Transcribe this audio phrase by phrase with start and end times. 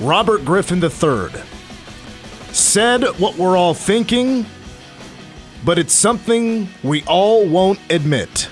[0.00, 1.28] Robert Griffin III
[2.52, 4.46] said what we're all thinking,
[5.62, 8.48] but it's something we all won't admit.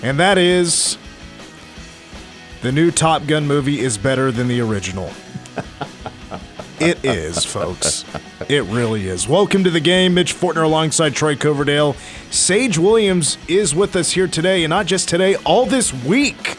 [0.00, 0.96] And that is
[2.62, 5.10] the new Top Gun movie is better than the original.
[6.78, 8.04] it is, folks.
[8.48, 9.26] It really is.
[9.26, 10.14] Welcome to the game.
[10.14, 11.96] Mitch Fortner alongside Troy Coverdale.
[12.30, 16.58] Sage Williams is with us here today, and not just today, all this week.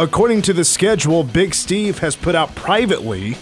[0.00, 3.36] According to the schedule, Big Steve has put out privately.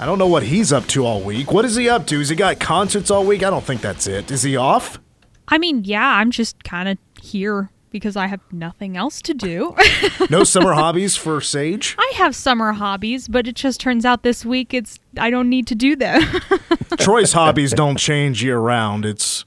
[0.00, 1.52] I don't know what he's up to all week.
[1.52, 2.18] What is he up to?
[2.18, 3.44] Has he got concerts all week?
[3.44, 4.32] I don't think that's it.
[4.32, 4.98] Is he off?
[5.46, 9.76] I mean, yeah, I'm just kind of here because I have nothing else to do.
[10.28, 11.94] No summer hobbies for Sage?
[12.00, 15.68] I have summer hobbies, but it just turns out this week it's I don't need
[15.68, 16.20] to do them.
[16.98, 19.04] Troy's hobbies don't change year round.
[19.04, 19.44] It's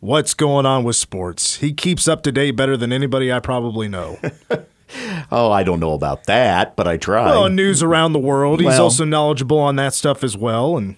[0.00, 1.58] what's going on with sports.
[1.58, 4.18] He keeps up to date better than anybody I probably know.
[5.30, 7.26] Oh, I don't know about that, but I try.
[7.30, 8.60] Well, news around the world.
[8.60, 10.76] He's Well- also knowledgeable on that stuff as well.
[10.76, 10.96] And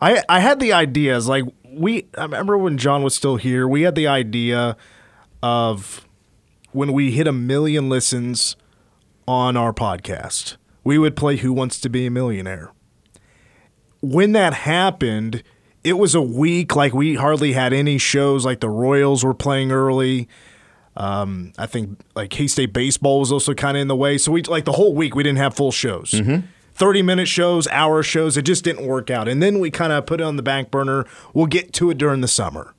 [0.00, 3.82] I I had the ideas like we I remember when John was still here, we
[3.82, 4.76] had the idea
[5.42, 6.06] of
[6.72, 8.56] when we hit a million listens
[9.28, 12.70] on our podcast, we would play Who Wants to Be a Millionaire.
[14.00, 15.42] When that happened,
[15.84, 19.70] it was a week like we hardly had any shows like the Royals were playing
[19.70, 20.28] early.
[20.96, 24.18] Um, I think like K State baseball was also kind of in the way.
[24.18, 26.12] So we like the whole week we didn't have full shows.
[26.74, 29.28] 30 minute shows, hour shows, it just didn't work out.
[29.28, 31.04] And then we kind of put it on the back burner.
[31.34, 32.74] We'll get to it during the summer.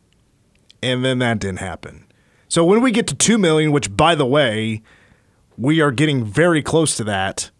[0.82, 2.06] And then that didn't happen.
[2.50, 4.82] So when we get to 2 million, which by the way,
[5.58, 7.52] we are getting very close to that.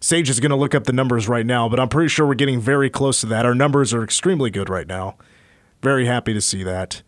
[0.00, 2.34] Sage is going to look up the numbers right now, but I'm pretty sure we're
[2.34, 3.44] getting very close to that.
[3.44, 5.16] Our numbers are extremely good right now.
[5.82, 7.02] Very happy to see that.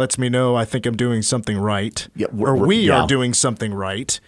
[0.00, 2.08] Lets me know I think I'm doing something right.
[2.16, 3.02] Yeah, we're- or we're- yeah.
[3.02, 4.18] are doing something right.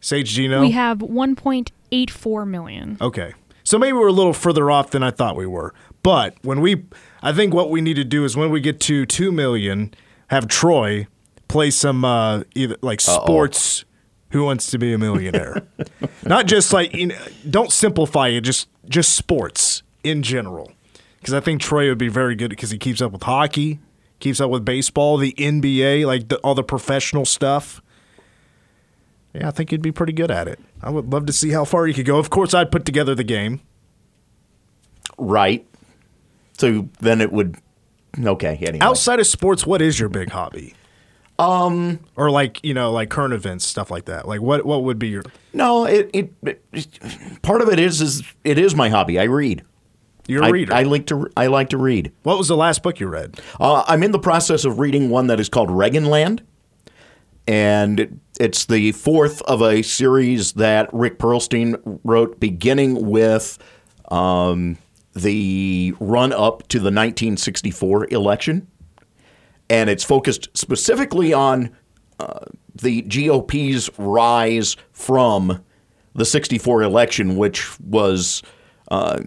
[0.00, 0.62] Sage, do you know?
[0.62, 2.96] we have 1.84 million.
[2.98, 3.34] Okay.
[3.62, 5.74] So maybe we're a little further off than I thought we were.
[6.02, 6.86] But when we,
[7.22, 9.92] I think what we need to do is when we get to 2 million,
[10.28, 11.06] have Troy
[11.46, 13.84] play some uh, either like sports
[14.30, 15.62] who wants to be a millionaire.
[16.24, 17.18] Not just like, you know,
[17.50, 20.72] don't simplify it, just, just sports in general.
[21.20, 23.78] Because I think Troy would be very good because he keeps up with hockey,
[24.22, 27.82] keeps up with baseball, the NBA, like the, all the professional stuff.
[29.34, 30.58] Yeah, I think you'd be pretty good at it.
[30.82, 32.18] I would love to see how far you could go.
[32.18, 33.60] Of course, I'd put together the game.
[35.18, 35.66] right.
[36.58, 37.56] So then it would.
[38.22, 38.56] Okay.
[38.60, 38.78] Anyway.
[38.80, 40.74] Outside of sports, what is your big hobby?
[41.38, 44.28] Um, or like you know, like current events, stuff like that.
[44.28, 45.22] Like what what would be your?
[45.54, 49.18] No, it, it, it- Part of it is is it is my hobby.
[49.18, 49.64] I read.
[50.26, 50.74] You're a I, reader.
[50.74, 51.28] I like to.
[51.36, 52.12] I like to read.
[52.22, 53.40] what was the last book you read?
[53.58, 56.40] Uh, I'm in the process of reading one that is called Reaganland,
[57.46, 63.58] and it, it's the fourth of a series that Rick Perlstein wrote, beginning with
[64.10, 64.78] um,
[65.14, 68.68] the run up to the 1964 election,
[69.68, 71.74] and it's focused specifically on
[72.20, 72.44] uh,
[72.74, 75.62] the GOP's rise from
[76.14, 78.42] the 64 election, which was
[78.90, 79.20] uh,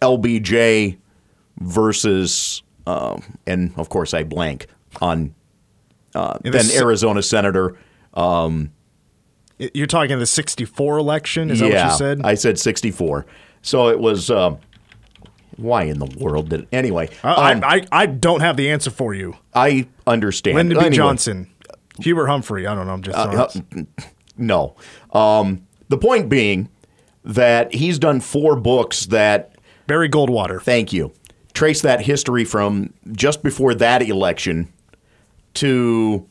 [0.00, 0.98] LBJ
[1.58, 4.66] versus, um, and of course I blank
[5.00, 5.34] on
[6.14, 7.76] uh, then Arizona Senator.
[8.14, 11.50] You're talking the '64 election.
[11.50, 12.22] Is that what you said?
[12.24, 13.26] I said 64.
[13.62, 14.30] So it was.
[14.30, 14.56] Uh,
[15.56, 17.10] why in the world did anyway?
[17.22, 19.36] I, um, I, I don't have the answer for you.
[19.54, 20.56] I understand.
[20.56, 20.86] Lyndon B.
[20.86, 21.50] Anyway, Johnson,
[21.98, 22.66] Hubert Humphrey.
[22.66, 22.94] I don't know.
[22.94, 24.04] I'm just throwing uh.
[24.38, 24.76] No.
[25.12, 26.70] Um, the point being
[27.24, 29.54] that he's done four books that
[29.90, 30.62] Barry Goldwater.
[30.62, 31.12] Thank you.
[31.52, 34.72] Trace that history from just before that election
[35.54, 36.28] to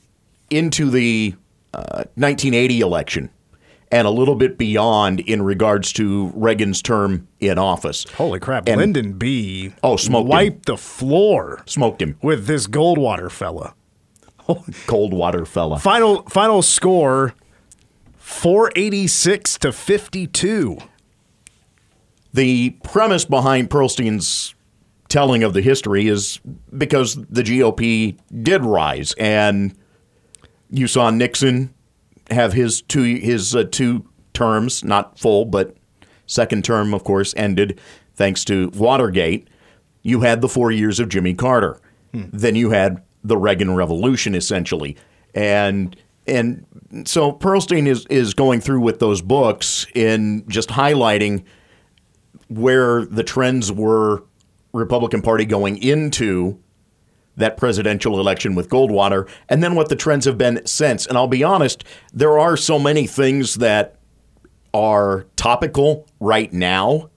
[0.49, 1.35] into the
[1.73, 3.29] uh, 1980 election
[3.91, 8.05] and a little bit beyond in regards to Reagan's term in office.
[8.13, 8.65] Holy crap!
[8.69, 9.73] And- Lyndon B.
[9.83, 10.29] Oh, smoked him.
[10.29, 12.15] wiped the floor Smoked him.
[12.21, 13.73] with this Goldwater fella.
[14.87, 15.79] Cold water fella.
[15.79, 17.33] Final final score
[18.19, 20.77] 486 to 52.
[22.33, 24.53] The premise behind Perlstein's
[25.07, 26.39] telling of the history is
[26.77, 29.75] because the GOP did rise, and
[30.69, 31.73] you saw Nixon
[32.29, 35.75] have his two his uh, two terms, not full, but
[36.27, 37.79] second term, of course, ended
[38.13, 39.49] thanks to Watergate.
[40.03, 41.79] You had the four years of Jimmy Carter.
[42.13, 44.95] Then you had the Reagan Revolution, essentially,
[45.33, 45.95] and
[46.27, 46.65] and
[47.05, 51.43] so Perlstein is is going through with those books in just highlighting
[52.49, 54.23] where the trends were
[54.73, 56.59] Republican Party going into
[57.37, 61.05] that presidential election with Goldwater, and then what the trends have been since.
[61.05, 63.95] And I'll be honest, there are so many things that
[64.73, 67.09] are topical right now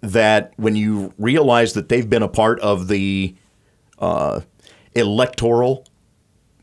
[0.00, 3.34] that when you realize that they've been a part of the
[3.98, 4.40] uh,
[4.94, 5.86] electoral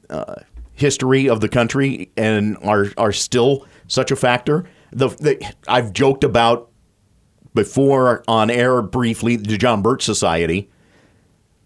[0.09, 0.35] uh,
[0.73, 4.65] history of the country and are are still such a factor.
[4.91, 6.69] The, the I've joked about
[7.53, 10.69] before on air briefly the John Birch Society.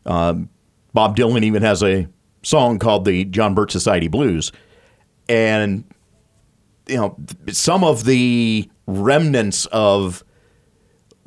[0.06, 0.50] Um,
[0.94, 2.07] Bob Dylan even has a
[2.44, 4.51] song called the John Birch Society Blues,
[5.28, 5.84] and
[6.88, 7.18] you know
[7.50, 10.24] some of the remnants of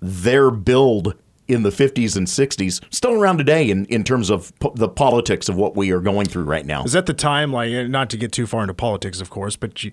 [0.00, 1.14] their build
[1.46, 5.48] in the 50s and 60s still around today in, in terms of po- the politics
[5.48, 6.84] of what we are going through right now.
[6.84, 9.82] Is that the time, like, not to get too far into politics, of course, but
[9.82, 9.92] you,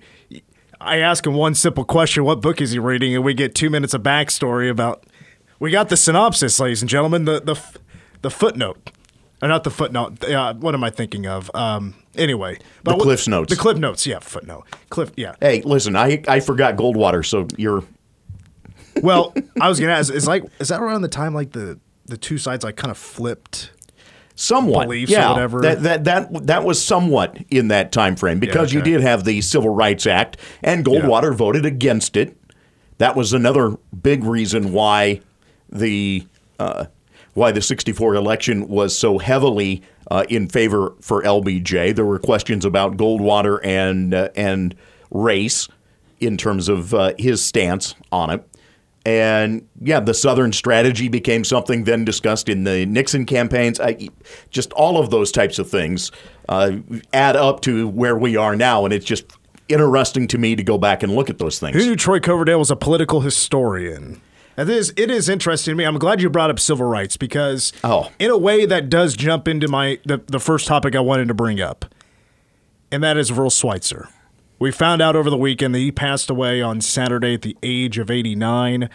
[0.80, 3.16] I ask him one simple question: What book is he reading?
[3.16, 5.06] And we get two minutes of backstory about.
[5.60, 7.26] We got the synopsis, ladies and gentlemen.
[7.26, 7.60] The the
[8.22, 8.92] the footnote,
[9.42, 10.24] or not the footnote.
[10.24, 11.50] Uh, what am I thinking of?
[11.56, 13.50] Um, anyway, The what- Cliff's Notes.
[13.52, 14.66] The Cliff Notes, yeah, footnote.
[14.90, 15.36] Cliff, yeah.
[15.42, 17.84] Hey, listen, I, I forgot Goldwater, so you're
[19.02, 22.18] Well, I was gonna ask, is like, is that around the time like the the
[22.18, 23.72] two sides like kind of flipped?
[24.38, 25.62] Somewhat Beliefs or yeah, whatever.
[25.62, 28.92] That, that that that was somewhat in that time frame because you okay.
[28.92, 32.38] did have the Civil Rights Act and Goldwater voted against it.
[33.00, 35.22] That was another big reason why
[35.70, 36.26] the
[36.60, 36.86] uh,
[37.34, 41.96] why the 64 election was so heavily uh, in favor for LBJ.
[41.96, 44.74] There were questions about Goldwater and uh, and
[45.12, 45.68] race
[46.20, 48.48] in terms of uh, his stance on it.
[49.08, 53.80] And yeah, the Southern strategy became something then discussed in the Nixon campaigns.
[53.80, 54.10] I,
[54.50, 56.12] just all of those types of things
[56.50, 56.74] uh,
[57.14, 59.24] add up to where we are now, and it's just
[59.70, 61.78] interesting to me to go back and look at those things.
[61.78, 64.20] Who knew Troy Coverdale was a political historian?
[64.58, 65.86] It is, it is interesting to me.
[65.86, 68.12] I'm glad you brought up civil rights because, Oh.
[68.20, 71.34] in a way, that does jump into my the, the first topic I wanted to
[71.34, 71.86] bring up,
[72.92, 74.10] and that is Veryl Switzer.
[74.60, 77.98] We found out over the weekend that he passed away on Saturday at the age
[77.98, 78.90] of 89.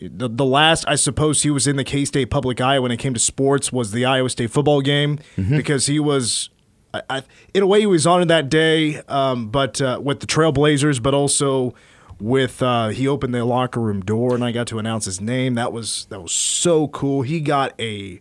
[0.00, 2.98] The, the last, I suppose, he was in the K State public eye when it
[2.98, 5.18] came to sports was the Iowa State football game
[5.56, 6.50] because he was,
[6.94, 7.22] I, I,
[7.52, 11.02] in a way, he was on it that day, um, but uh, with the Trailblazers,
[11.02, 11.74] but also
[12.20, 15.54] with uh, he opened the locker room door and I got to announce his name.
[15.54, 17.22] That was that was so cool.
[17.22, 18.20] He got a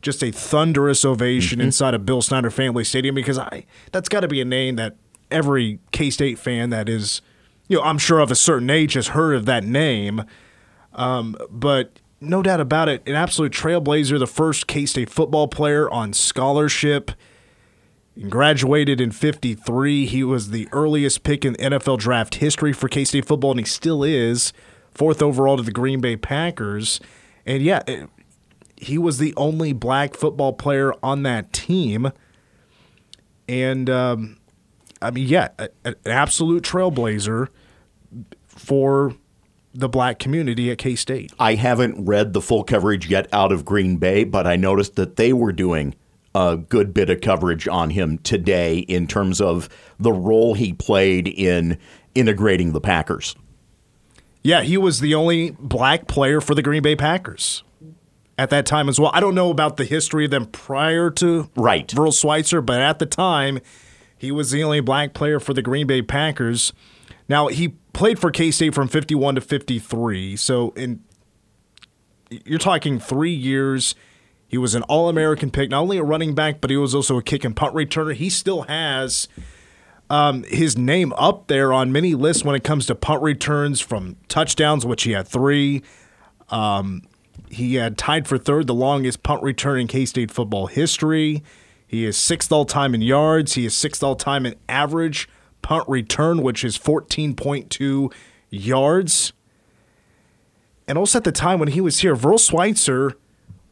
[0.00, 4.28] just a thunderous ovation inside of Bill Snyder Family Stadium because I that's got to
[4.28, 4.96] be a name that
[5.32, 7.20] every K State fan that is,
[7.68, 10.24] you know, I'm sure of a certain age has heard of that name.
[10.94, 15.90] Um, but no doubt about it, an absolute trailblazer, the first K State football player
[15.90, 17.10] on scholarship.
[18.14, 20.04] He graduated in 53.
[20.06, 23.66] He was the earliest pick in NFL draft history for K State football, and he
[23.66, 24.52] still is.
[24.92, 27.00] Fourth overall to the Green Bay Packers.
[27.46, 28.08] And yeah, it-
[28.76, 32.10] he was the only black football player on that team.
[33.48, 34.36] And, um,
[35.02, 37.48] I mean, yeah, a- an absolute trailblazer
[38.46, 39.14] for
[39.74, 41.32] the black community at K State.
[41.38, 45.16] I haven't read the full coverage yet out of Green Bay, but I noticed that
[45.16, 45.94] they were doing
[46.34, 49.68] a good bit of coverage on him today in terms of
[49.98, 51.78] the role he played in
[52.14, 53.34] integrating the Packers.
[54.42, 57.62] Yeah, he was the only black player for the Green Bay Packers
[58.38, 59.10] at that time as well.
[59.14, 61.86] I don't know about the history of them prior to Right.
[61.86, 63.60] Veryl Switzer, but at the time,
[64.22, 66.72] he was the only black player for the Green Bay Packers.
[67.28, 71.00] Now he played for K State from 51 to 53, so in
[72.30, 73.96] you're talking three years.
[74.46, 77.18] He was an All American pick, not only a running back, but he was also
[77.18, 78.14] a kick and punt returner.
[78.14, 79.26] He still has
[80.08, 84.18] um, his name up there on many lists when it comes to punt returns from
[84.28, 85.82] touchdowns, which he had three.
[86.48, 87.02] Um,
[87.50, 91.42] he had tied for third, the longest punt return in K State football history.
[91.92, 93.52] He is sixth all time in yards.
[93.52, 95.28] He is sixth all time in average
[95.60, 98.10] punt return, which is 14.2
[98.48, 99.34] yards.
[100.88, 103.12] And also at the time when he was here, Veryl Switzer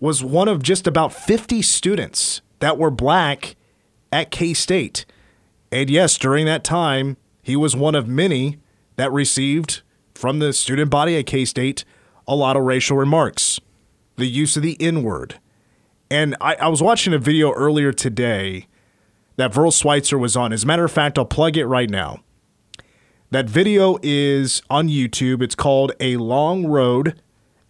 [0.00, 3.56] was one of just about 50 students that were black
[4.12, 5.06] at K State.
[5.72, 8.58] And yes, during that time, he was one of many
[8.96, 9.80] that received
[10.14, 11.86] from the student body at K State
[12.28, 13.60] a lot of racial remarks,
[14.16, 15.40] the use of the N word.
[16.10, 18.66] And I, I was watching a video earlier today
[19.36, 20.52] that Veryl Switzer was on.
[20.52, 22.20] As a matter of fact, I'll plug it right now.
[23.30, 25.40] That video is on YouTube.
[25.40, 27.20] It's called A Long Road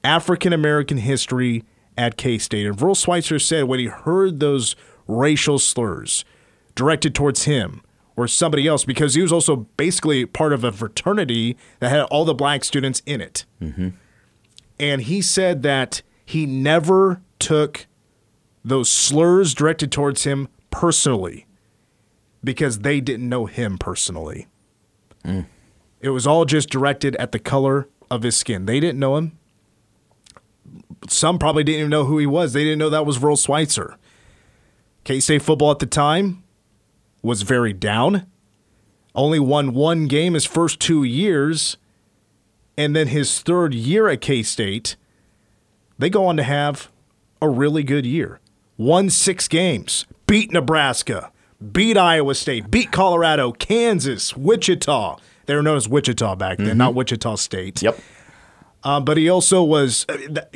[0.02, 1.64] African American History
[1.98, 2.66] at K State.
[2.66, 4.74] And Veryl Switzer said when he heard those
[5.06, 6.24] racial slurs
[6.74, 7.82] directed towards him
[8.16, 12.24] or somebody else, because he was also basically part of a fraternity that had all
[12.24, 13.44] the black students in it.
[13.60, 13.90] Mm-hmm.
[14.78, 17.86] And he said that he never took
[18.64, 21.46] those slurs directed towards him personally
[22.42, 24.48] because they didn't know him personally.
[25.24, 25.46] Mm.
[26.00, 28.66] It was all just directed at the color of his skin.
[28.66, 29.38] They didn't know him.
[31.08, 32.52] Some probably didn't even know who he was.
[32.52, 33.96] They didn't know that was Veryl Switzer.
[35.04, 36.42] K State football at the time
[37.22, 38.26] was very down.
[39.14, 41.76] Only won one game his first two years.
[42.76, 44.96] And then his third year at K State,
[45.98, 46.90] they go on to have
[47.42, 48.40] a really good year.
[48.80, 51.30] Won six games, beat Nebraska,
[51.70, 55.18] beat Iowa State, beat Colorado, Kansas, Wichita.
[55.44, 57.82] They were known as Wichita back then, not Wichita State.
[57.82, 58.00] Yep.
[58.82, 60.06] Uh, but he also was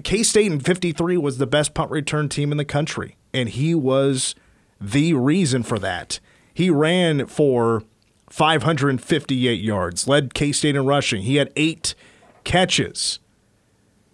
[0.05, 3.75] K State in '53 was the best punt return team in the country, and he
[3.75, 4.35] was
[4.81, 6.19] the reason for that.
[6.55, 7.83] He ran for
[8.31, 11.25] 558 yards, led K State in rushing.
[11.25, 11.95] He had eight
[12.43, 13.19] catches,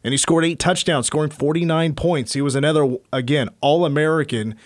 [0.02, 2.32] and he scored eight touchdowns, scoring 49 points.
[2.32, 4.56] He was another again All American,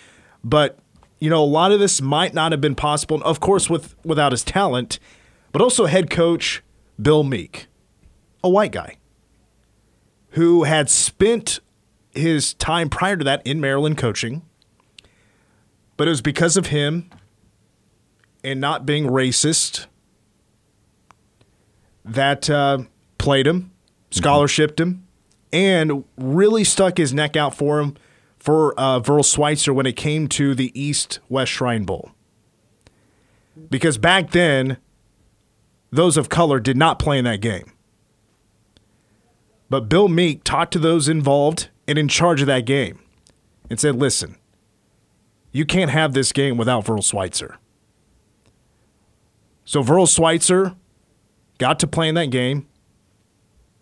[0.42, 0.78] but
[1.20, 4.32] you know a lot of this might not have been possible, of course, with without
[4.32, 4.98] his talent,
[5.52, 6.62] but also head coach
[7.00, 7.66] Bill Meek,
[8.42, 8.96] a white guy
[10.30, 11.60] who had spent
[12.10, 14.42] his time prior to that in Maryland coaching.
[15.96, 17.08] But it was because of him
[18.42, 19.86] and not being racist
[22.04, 22.78] that uh,
[23.16, 23.70] played him,
[24.10, 25.03] scholarshiped him,
[25.54, 27.96] and really stuck his neck out for him
[28.38, 32.10] for uh, Veryl Switzer when it came to the East West Shrine Bowl.
[33.70, 34.78] Because back then,
[35.92, 37.72] those of color did not play in that game.
[39.70, 42.98] But Bill Meek talked to those involved and in charge of that game
[43.70, 44.36] and said, listen,
[45.52, 47.58] you can't have this game without Veryl Switzer.
[49.64, 50.74] So Veryl Switzer
[51.58, 52.66] got to play in that game.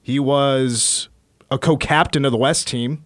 [0.02, 1.08] He was
[1.52, 3.04] a co captain of the West team,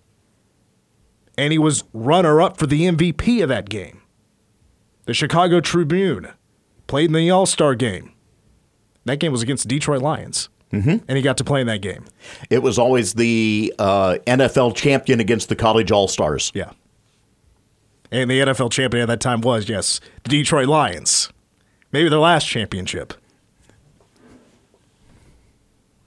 [1.37, 4.03] and he was runner up for the MVP of that game.
[5.05, 6.29] The Chicago Tribune
[6.87, 8.13] played in the All Star game.
[9.05, 10.49] That game was against the Detroit Lions.
[10.73, 10.97] Mm-hmm.
[11.07, 12.05] And he got to play in that game.
[12.51, 16.51] It was always the uh, NFL champion against the college all stars.
[16.55, 16.73] Yeah.
[18.11, 21.31] And the NFL champion at that time was, yes, the Detroit Lions.
[21.93, 23.15] Maybe their last championship.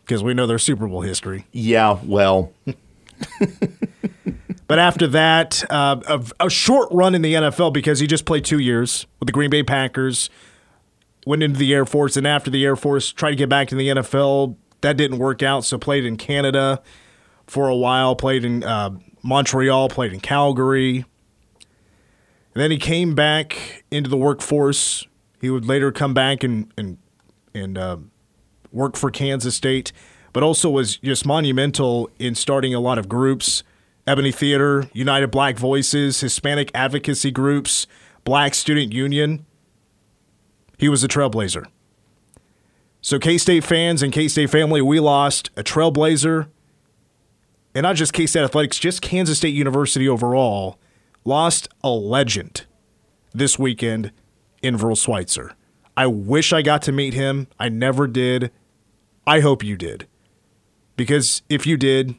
[0.09, 1.45] Because we know their Super Bowl history.
[1.51, 2.51] Yeah, well,
[4.69, 8.45] But after that, uh, a, a short run in the NFL because he just played
[8.45, 10.29] two years with the Green Bay Packers,
[11.25, 13.75] went into the Air Force, and after the Air Force, tried to get back to
[13.75, 14.57] the NFL.
[14.81, 16.83] That didn't work out, so played in Canada
[17.47, 18.91] for a while, played in uh,
[19.23, 20.97] Montreal, played in Calgary.
[22.53, 25.07] And then he came back into the workforce.
[25.41, 26.99] He would later come back and and
[27.55, 27.97] and uh,
[28.71, 29.91] work for Kansas State,
[30.33, 33.63] but also was just monumental in starting a lot of groups.
[34.07, 37.85] Ebony Theater, United Black Voices, Hispanic advocacy groups,
[38.23, 39.45] Black Student Union.
[40.77, 41.65] He was a trailblazer.
[43.01, 46.47] So, K State fans and K State family, we lost a trailblazer,
[47.75, 50.79] and not just K State athletics, just Kansas State University overall,
[51.23, 52.65] lost a legend
[53.33, 54.11] this weekend
[54.61, 55.53] in Veryl Switzer.
[55.95, 57.47] I wish I got to meet him.
[57.59, 58.51] I never did.
[59.29, 60.07] I hope you did.
[60.97, 62.15] Because if you did,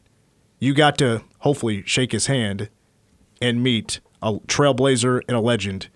[0.60, 2.68] you got to hopefully shake his hand
[3.42, 5.88] and meet a trailblazer and a legend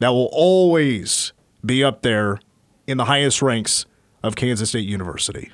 [0.00, 1.32] that will always
[1.64, 2.40] be up there
[2.88, 3.86] in the highest ranks
[4.24, 5.52] of Kansas State University.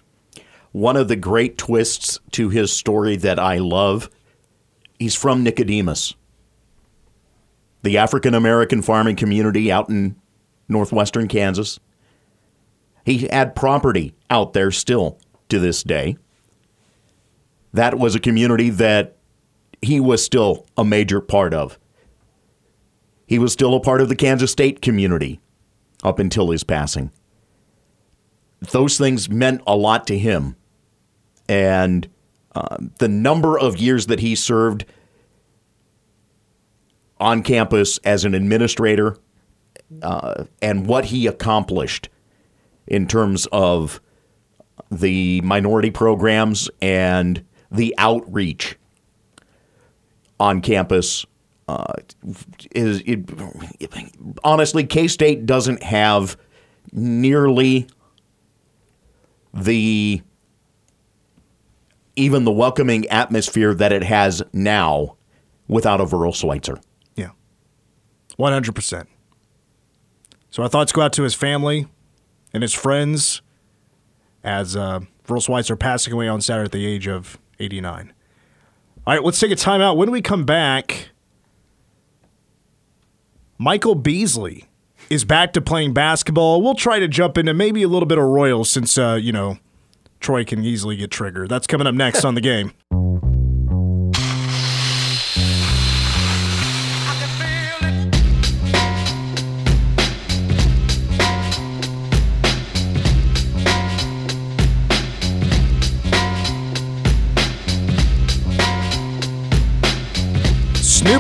[0.72, 4.08] one of the great twists to his story that I love,
[4.98, 6.14] he's from Nicodemus,
[7.82, 10.16] the African American farming community out in
[10.68, 11.78] northwestern Kansas.
[13.08, 16.18] He had property out there still to this day.
[17.72, 19.16] That was a community that
[19.80, 21.78] he was still a major part of.
[23.26, 25.40] He was still a part of the Kansas State community
[26.04, 27.10] up until his passing.
[28.60, 30.56] Those things meant a lot to him.
[31.48, 32.10] And
[32.54, 34.84] um, the number of years that he served
[37.18, 39.16] on campus as an administrator
[40.02, 42.10] uh, and what he accomplished
[42.88, 44.00] in terms of
[44.90, 48.76] the minority programs and the outreach
[50.40, 51.26] on campus
[51.68, 51.92] uh,
[52.74, 53.28] is it,
[54.42, 56.38] honestly K State doesn't have
[56.92, 57.86] nearly
[59.52, 60.22] the
[62.16, 65.16] even the welcoming atmosphere that it has now
[65.68, 66.80] without a Veryl Switzer.
[67.14, 67.30] Yeah.
[68.38, 69.06] 100%.
[70.50, 71.86] So our thoughts go out to his family
[72.52, 73.42] and his friends
[74.42, 78.12] as uh, Veryl Switzer passing away on Saturday at the age of 89.
[79.06, 79.96] All right, let's take a timeout.
[79.96, 81.10] When we come back,
[83.58, 84.66] Michael Beasley
[85.10, 86.62] is back to playing basketball.
[86.62, 89.58] We'll try to jump into maybe a little bit of Royals since, uh, you know,
[90.20, 91.48] Troy can easily get triggered.
[91.48, 92.72] That's coming up next on the game.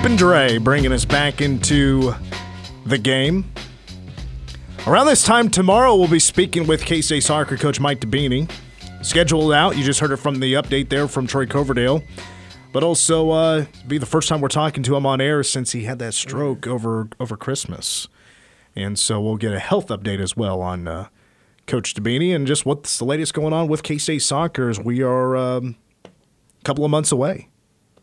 [0.08, 2.14] and Dre bringing us back into
[2.86, 3.44] the game.
[4.86, 8.50] Around this time tomorrow, we'll be speaking with K-State soccer coach Mike Dibbini.
[9.02, 9.76] Scheduled out.
[9.76, 12.02] You just heard it from the update there from Troy Coverdale.
[12.72, 15.84] But also, uh, be the first time we're talking to him on air since he
[15.84, 18.08] had that stroke over over Christmas,
[18.74, 21.08] and so we'll get a health update as well on uh,
[21.66, 24.70] Coach Dibbini and just what's the latest going on with K State soccer.
[24.70, 27.48] As we are um, a couple of months away.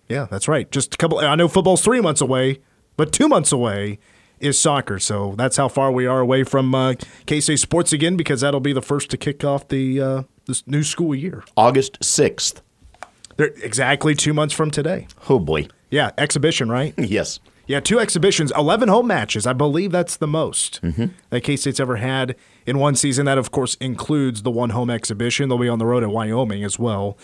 [0.07, 0.69] Yeah, that's right.
[0.71, 1.19] Just a couple.
[1.19, 2.59] I know football's three months away,
[2.97, 3.99] but two months away
[4.39, 4.99] is soccer.
[4.99, 6.93] So that's how far we are away from uh,
[7.25, 10.65] K State sports again, because that'll be the first to kick off the uh, this
[10.67, 11.43] new school year.
[11.57, 12.61] August 6th.
[13.37, 15.07] They're exactly two months from today.
[15.29, 15.67] Oh boy.
[15.89, 16.93] Yeah, exhibition, right?
[16.99, 17.39] Yes.
[17.67, 19.47] Yeah, two exhibitions, 11 home matches.
[19.47, 20.79] I believe that's the most
[21.31, 22.35] that K State's ever had
[22.67, 23.25] in one season.
[23.25, 25.49] That, of course, includes the one home exhibition.
[25.49, 27.17] They'll be on the road at Wyoming as well.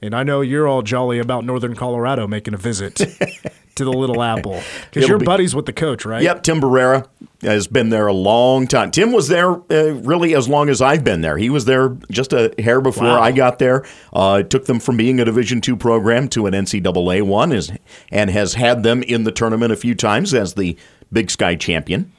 [0.00, 2.94] And I know you're all jolly about Northern Colorado making a visit
[3.74, 6.22] to the Little Apple because you're be- buddies with the coach, right?
[6.22, 7.06] Yep, Tim Barrera
[7.42, 8.90] has been there a long time.
[8.92, 11.36] Tim was there uh, really as long as I've been there.
[11.36, 13.20] He was there just a hair before Wow.
[13.20, 13.84] I got there.
[14.12, 17.72] Uh, took them from being a Division two program to an NCAA one, is,
[18.12, 20.76] and has had them in the tournament a few times as the
[21.12, 22.12] Big Sky champion.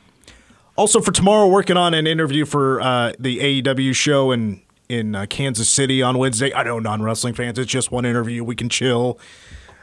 [0.76, 5.28] Also for tomorrow, working on an interview for uh, the AEW show in in uh,
[5.28, 6.54] Kansas City on Wednesday.
[6.54, 8.44] I know non wrestling fans, it's just one interview.
[8.44, 9.20] We can chill.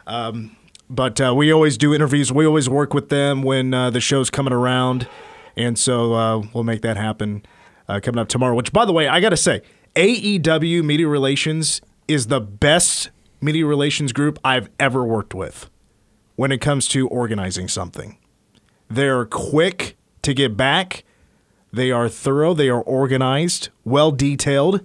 [0.06, 0.56] Um,
[0.90, 2.32] but uh, we always do interviews.
[2.32, 5.08] We always work with them when uh, the show's coming around,
[5.56, 7.44] and so uh, we'll make that happen
[7.88, 8.54] uh, coming up tomorrow.
[8.54, 9.62] Which, by the way, I got to say,
[9.94, 15.68] AEW Media Relations is the best media relations group I've ever worked with
[16.36, 18.18] when it comes to organizing something.
[18.88, 21.04] They're quick to get back.
[21.72, 22.54] They are thorough.
[22.54, 24.82] They are organized, well detailed.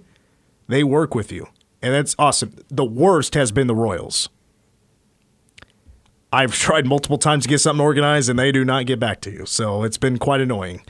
[0.72, 1.48] They work with you.
[1.82, 2.56] And that's awesome.
[2.68, 4.28] The worst has been the Royals.
[6.32, 9.30] I've tried multiple times to get something organized and they do not get back to
[9.30, 9.46] you.
[9.46, 10.82] So it's been quite annoying.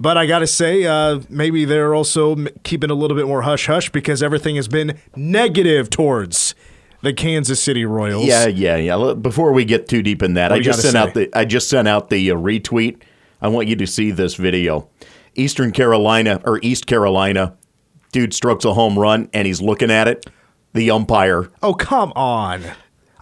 [0.00, 3.66] But I got to say, uh, maybe they're also keeping a little bit more hush
[3.66, 6.56] hush because everything has been negative towards
[7.02, 8.24] the Kansas City Royals.
[8.24, 9.14] Yeah, yeah, yeah.
[9.14, 11.68] Before we get too deep in that, What I just sent out the I just
[11.68, 13.02] sent out the uh, retweet.
[13.40, 14.88] I want you to see this video.
[15.34, 17.56] Eastern Carolina or East Carolina,
[18.12, 20.26] dude strokes a home run and he's looking at it.
[20.74, 22.62] The umpire Oh, come on.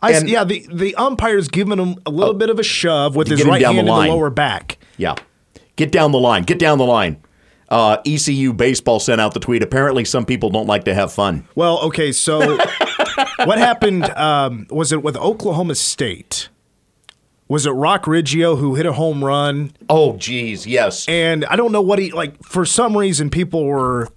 [0.03, 3.29] I, And- yeah, the, the umpire's giving him a little bit of a shove with
[3.29, 4.79] his right hand the in the lower back.
[4.97, 5.15] Yeah.
[5.77, 6.43] Get down the line.
[6.45, 7.17] Get down the line.
[7.69, 9.63] Uh, ECU baseball sent out the tweet.
[9.63, 11.47] Apparently, some people don't like to have fun.
[11.55, 12.41] Well, okay, so
[13.45, 14.05] what happened?
[14.11, 16.49] Um, was it with Oklahoma State?
[17.47, 19.73] Was it Roc Riggio who hit a home run?
[19.89, 21.07] Oh, geez, yes.
[21.09, 22.43] And I don't know what he like.
[22.43, 24.09] For some reason, people were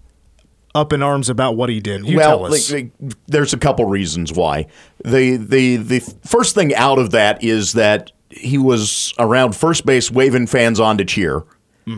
[0.75, 2.05] up in arms about what he did.
[2.07, 2.71] You well, tell us.
[2.71, 4.67] like, like, there's a couple reasons why.
[5.03, 10.09] The the the first thing out of that is that he was around first base
[10.09, 11.43] waving fans on to cheer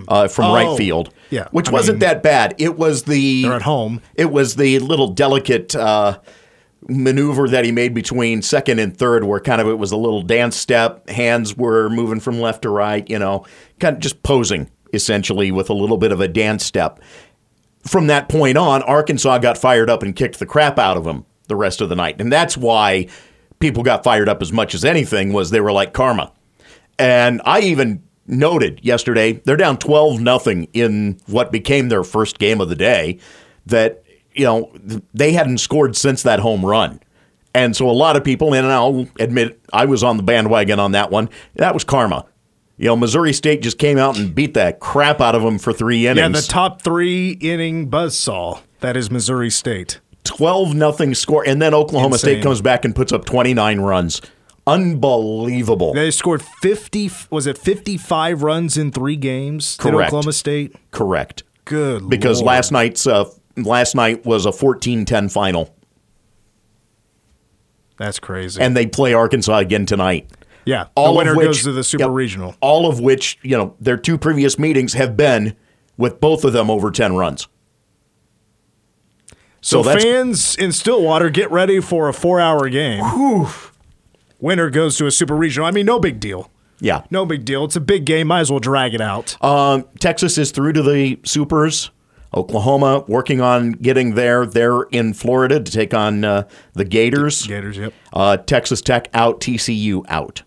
[0.07, 1.13] uh, from Oh, right field.
[1.29, 1.47] yeah.
[1.51, 2.55] which I wasn't mean- that bad.
[2.57, 4.01] It was the They're at home.
[4.15, 5.75] It was the little delicate.
[5.75, 6.19] Uh,
[6.87, 10.21] maneuver that he made between second and third where kind of it was a little
[10.21, 13.43] dance step hands were moving from left to right you know
[13.79, 16.99] kind of just posing essentially with a little bit of a dance step
[17.87, 21.25] from that point on, Arkansas got fired up and kicked the crap out of them
[21.47, 22.19] the rest of the night.
[22.19, 23.07] And that's why
[23.59, 26.31] people got fired up as much as anything was they were like karma.
[26.97, 32.59] And I even noted yesterday they're down 12 nothing in what became their first game
[32.59, 33.19] of the day
[33.67, 34.71] that you know
[35.13, 36.99] they hadn't scored since that home run.
[37.53, 40.91] And so a lot of people and I'll admit I was on the bandwagon on
[40.93, 41.29] that one.
[41.55, 42.25] That was karma.
[42.77, 45.71] You know, Missouri State just came out and beat the crap out of them for
[45.71, 46.17] 3 innings.
[46.19, 48.59] yeah, the top three inning buzzsaw.
[48.81, 50.01] That is Missouri State.
[50.25, 52.35] 12 nothing score and then Oklahoma Insane.
[52.35, 54.21] State comes back and puts up 29 runs.
[54.67, 55.93] Unbelievable.
[55.93, 59.77] They scored 50, was it 55 runs in three games?
[59.79, 60.07] Correct.
[60.09, 60.75] Oklahoma State?
[60.91, 61.43] Correct.
[61.65, 62.47] Good Because Lord.
[62.47, 65.73] last night's uh, last night was a 14-10 final,
[67.97, 68.61] That's crazy.
[68.61, 70.27] and they play Arkansas again tonight.
[70.65, 72.55] Yeah, All the winner of which goes to the Super yep, Regional.
[72.61, 75.55] All of which, you know, their two previous meetings have been
[75.97, 77.47] with both of them over 10 runs.
[79.61, 83.03] So, that's- fans in Stillwater, get ready for a four-hour game.
[84.39, 85.67] Winner goes to a Super Regional.
[85.67, 86.51] I mean, no big deal.
[86.79, 87.03] Yeah.
[87.09, 87.63] No big deal.
[87.65, 88.27] It's a big game.
[88.27, 89.41] Might as well drag it out.
[89.43, 91.89] Um, Texas is through to the Supers.
[92.33, 94.45] Oklahoma working on getting there.
[94.45, 97.47] They're in Florida to take on uh, the Gators.
[97.47, 97.93] Gators, yep.
[98.11, 99.39] Uh, Texas Tech out.
[99.39, 100.43] TCU out.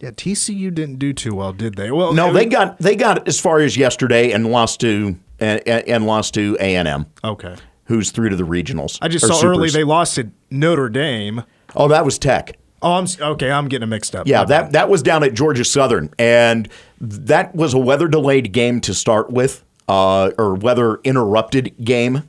[0.00, 1.90] Yeah, TCU didn't do too well, did they?
[1.90, 6.06] Well, No, they got they got as far as yesterday and lost to and, and
[6.06, 7.56] lost to A and M, okay.
[7.84, 8.98] who's through to the regionals.
[9.02, 11.44] I just saw early they lost to Notre Dame.
[11.76, 12.56] oh, that was Tech.
[12.82, 13.50] Oh, I'm okay.
[13.50, 14.26] I'm getting mixed up.
[14.26, 16.66] Yeah, that that was down at Georgia Southern, and
[17.00, 22.22] that was a weather delayed game to start with, uh, or weather interrupted game.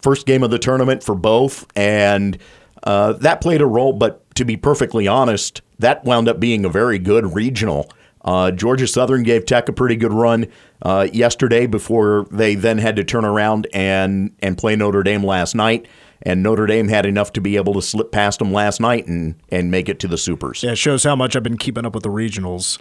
[0.00, 2.38] First game of the tournament for both, and
[2.84, 3.92] uh, that played a role.
[3.92, 7.90] But to be perfectly honest, that wound up being a very good regional.
[8.24, 10.46] Uh, Georgia Southern gave Tech a pretty good run
[10.82, 15.54] uh, yesterday before they then had to turn around and and play Notre Dame last
[15.54, 15.86] night.
[16.22, 19.36] And Notre Dame had enough to be able to slip past them last night and
[19.50, 20.62] and make it to the supers.
[20.62, 22.78] Yeah, it shows how much I've been keeping up with the regionals.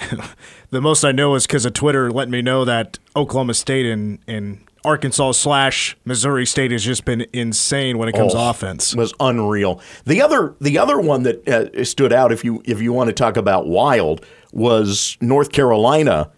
[0.70, 4.18] the most I know is because of Twitter letting me know that Oklahoma State and,
[4.26, 8.94] and Arkansas slash Missouri State has just been insane when it comes to Oh, offense.
[8.94, 9.80] was unreal.
[10.04, 13.12] The other the other one that uh, stood out, if you if you want to
[13.12, 16.30] talk about wild, was North Carolina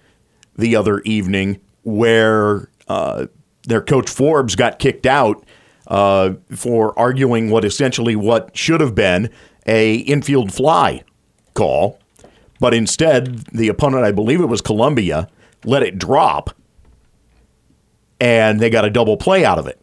[0.56, 3.26] the other evening, where uh,
[3.66, 5.44] their coach Forbes got kicked out
[5.88, 9.30] uh, for arguing what essentially what should have been
[9.66, 11.02] a infield fly
[11.54, 11.98] call,
[12.60, 15.28] but instead the opponent, I believe it was Columbia,
[15.64, 16.50] let it drop,
[18.24, 19.78] and they got a double play out of it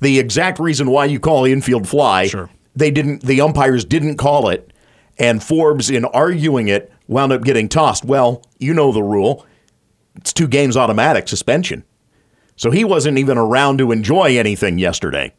[0.00, 2.26] the exact reason why you call infield fly.
[2.26, 2.50] Sure.
[2.76, 3.22] They didn't.
[3.22, 4.72] The umpires didn't call it,
[5.18, 8.04] and Forbes, in arguing it, wound up getting tossed.
[8.04, 9.44] Well, you know the rule.
[10.16, 11.84] It's two games automatic suspension.
[12.56, 15.32] So he wasn't even around to enjoy anything yesterday.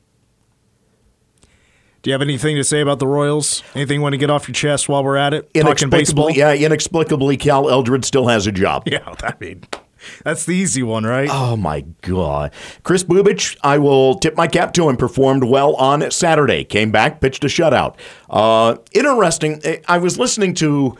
[2.02, 3.62] Do you have anything to say about the Royals?
[3.76, 5.54] Anything you want to get off your chest while we're at it?
[5.54, 6.32] Talking baseball?
[6.32, 8.84] Yeah, inexplicably, Cal Eldred still has a job.
[8.90, 9.64] Yeah, I mean,
[10.24, 11.30] that's the easy one, right?
[11.32, 12.52] Oh my God.
[12.84, 16.64] Kris Bubic, I will tip my cap to him, performed well on Saturday.
[16.64, 17.96] Came back, pitched a shutout.
[18.30, 19.62] Uh, interesting.
[19.88, 20.98] I was listening to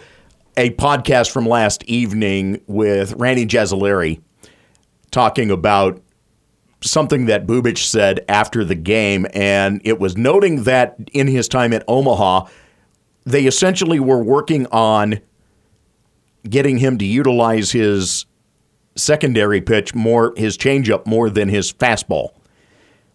[0.58, 4.22] a podcast from last evening with Rany Jazayerli
[5.12, 6.02] talking about
[6.82, 11.74] something that Bubic said after the game, and it was noting that in his time
[11.74, 12.48] at Omaha,
[13.26, 15.20] they essentially were working on
[16.50, 18.26] getting him to utilize his
[19.00, 22.30] secondary pitch more, his changeup more than his fastball,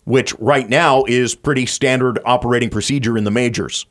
[0.04, 3.86] which right now is pretty standard operating procedure in the majors.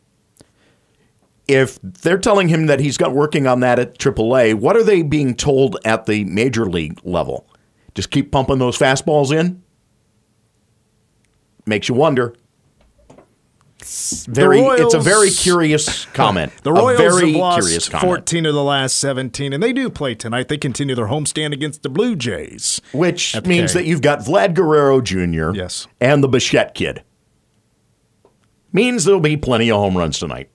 [1.47, 5.01] If they're telling him that he's got working on that at AAA, what are they
[5.01, 7.47] being told at the major league level?
[7.95, 9.61] Just keep pumping those fastballs in?
[11.65, 12.33] Makes you wonder.
[13.83, 16.51] It's very, it's a very curious comment.
[16.63, 18.07] The Royals very have curious lost comment.
[18.29, 20.47] 14 of the last 17, and they do play tonight.
[20.47, 22.81] They continue their homestand against the Blue Jays.
[22.93, 23.79] Which means K.
[23.79, 25.51] that you've got Vlad Guerrero Jr.
[25.53, 25.87] Yes.
[25.99, 27.03] and the Bichette kid.
[28.71, 30.49] Means there'll be plenty of home runs tonight.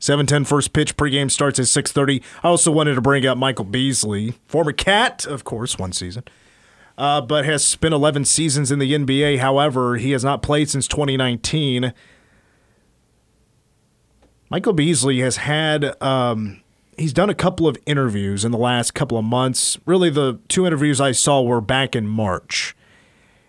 [0.00, 2.22] 7:10 first pitch pregame starts at 6:30.
[2.42, 6.24] I also wanted to bring up Michael Beasley, former Cat, of course, one season,
[6.96, 9.38] uh, but has spent 11 seasons in the NBA.
[9.38, 11.92] However, he has not played since 2019.
[14.50, 16.62] Michael Beasley has had um,
[16.96, 19.78] he's done a couple of interviews in the last couple of months.
[19.86, 22.76] Really, the two interviews I saw were back in March.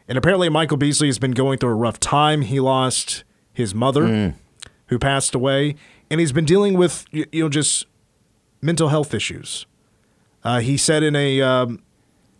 [0.07, 2.41] And apparently, Michael Beasley has been going through a rough time.
[2.41, 4.33] He lost his mother,
[4.87, 5.75] who passed away,
[6.09, 7.85] and he's been dealing with you know just
[8.61, 9.65] mental health issues.
[10.43, 11.81] Uh, he said in a um,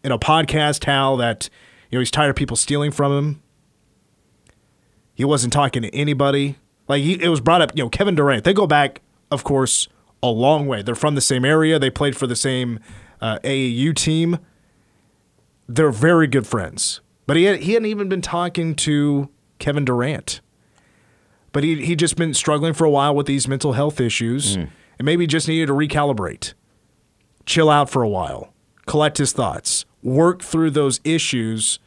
[0.06, 1.50] in a podcast how that
[1.90, 3.42] you know he's tired of people stealing from him.
[5.16, 6.58] He wasn't talking to anybody.
[6.88, 8.44] Like he, it was brought up, you know, Kevin Durant.
[8.44, 9.88] They go back, of course,
[10.22, 10.82] a long way.
[10.84, 11.80] They're from the same area.
[11.80, 12.80] They played for the same
[13.22, 14.38] uh, AAU team.
[15.68, 17.02] They're very good friends.
[17.26, 20.42] But he had, he hadn't even been talking to Kevin Durant.
[21.52, 24.56] But he he just been struggling for a while with these mental health issues,
[25.00, 26.54] and maybe just needed to recalibrate,
[27.46, 28.54] chill out for a while,
[28.86, 31.80] collect his thoughts, work through those issues,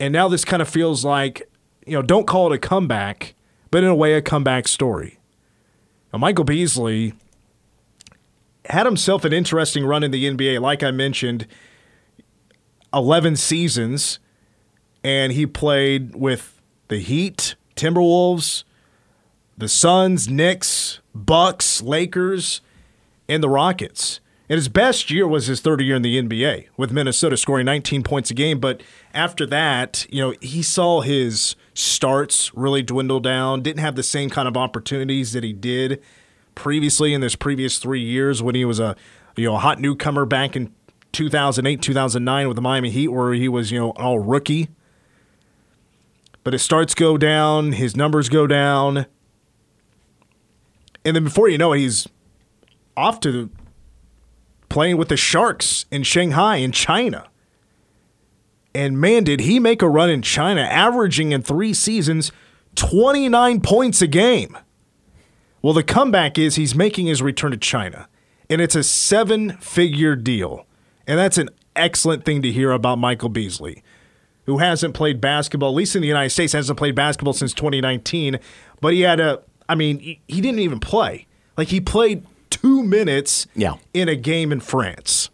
[0.00, 1.48] and now this kind of feels like
[1.86, 3.34] you know don't call it a comeback,
[3.70, 5.18] but in a way a comeback story.
[6.12, 7.12] Now, Michael Beasley
[8.64, 11.46] had himself an interesting run in the NBA, like I mentioned
[12.92, 14.18] 11 seasons,
[15.04, 18.64] and he played with the Heat, Timberwolves,
[19.58, 22.60] the Suns, Knicks, Bucks, Lakers,
[23.28, 24.20] and the Rockets.
[24.48, 28.04] And his best year was his third year in the NBA with Minnesota scoring 19
[28.04, 28.60] points a game.
[28.60, 28.80] But
[29.12, 34.30] after that, you know, he saw his starts really dwindle down, didn't have the same
[34.30, 36.00] kind of opportunities that he did
[36.54, 38.96] previously in his previous three years when he was a
[39.36, 40.72] you know a hot newcomer back in
[41.12, 44.68] 2008, 2009 with the Miami Heat, where he was you know all rookie.
[46.44, 49.06] But his starts go down, his numbers go down,
[51.04, 52.06] and then before you know it, he's
[52.96, 53.50] off to
[54.76, 57.30] playing with the Sharks in Shanghai in China.
[58.74, 62.30] And man, did he make a run in China, averaging in three seasons
[62.74, 64.54] 29 points a game.
[65.62, 68.06] Well, the comeback is he's making his return to China,
[68.50, 70.66] and it's a seven figure deal.
[71.06, 73.82] And that's an excellent thing to hear about Michael Beasley,
[74.44, 78.38] who hasn't played basketball, at least in the United States, hasn't played basketball since 2019.
[78.82, 81.28] But he had a, I mean, he, he didn't even play.
[81.56, 83.74] Like he played two minutes Yeah.
[83.94, 85.30] in a game in France.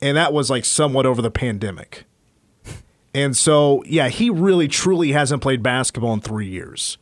[0.00, 2.04] And that was like somewhat over the pandemic.
[3.14, 6.98] And so, yeah, he really truly hasn't played basketball in three years.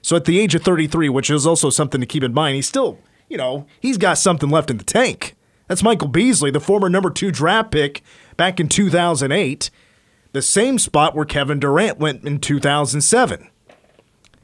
[0.00, 2.68] So at the age of 33, which is also something to keep in mind, he's
[2.68, 5.36] still, you know, he's got something left in the tank.
[5.68, 8.02] That's Michael Beasley, the former number two draft pick
[8.36, 9.70] back in 2008,
[10.32, 13.50] the same spot where Kevin Durant went in 2007.